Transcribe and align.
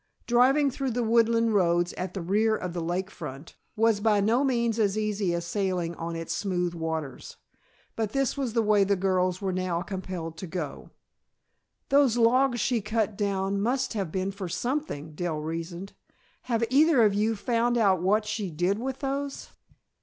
Driving 0.25 0.71
through 0.71 0.89
the 0.89 1.03
woodland 1.03 1.53
roads 1.53 1.93
at 1.93 2.15
the 2.15 2.23
rear 2.23 2.55
of 2.55 2.73
the 2.73 2.81
lake 2.83 3.11
front, 3.11 3.55
was 3.75 3.99
by 3.99 4.19
no 4.19 4.43
means 4.43 4.79
as 4.79 4.97
easy 4.97 5.31
as 5.35 5.45
sailing 5.45 5.93
on 5.93 6.15
its 6.15 6.33
smooth 6.33 6.73
waters, 6.73 7.37
but 7.95 8.11
this 8.11 8.35
was 8.35 8.53
the 8.53 8.63
way 8.63 8.83
the 8.83 8.95
girls 8.95 9.43
were 9.43 9.53
now 9.53 9.83
compelled 9.83 10.37
to 10.37 10.47
go. 10.47 10.89
"Those 11.89 12.17
logs 12.17 12.59
she 12.59 12.81
cut 12.81 13.15
down 13.15 13.61
must 13.61 13.93
have 13.93 14.11
been 14.11 14.31
for 14.31 14.49
something," 14.49 15.11
Dell 15.13 15.39
reasoned. 15.39 15.93
"Have 16.49 16.63
either 16.71 17.03
of 17.03 17.13
you 17.13 17.35
found 17.35 17.77
out 17.77 18.01
what 18.01 18.25
she 18.25 18.49
did 18.49 18.79
with 18.79 19.01
those?" 19.01 19.49